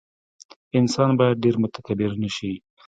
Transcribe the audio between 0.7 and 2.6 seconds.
انسان باید ډېر متکبر نه شي.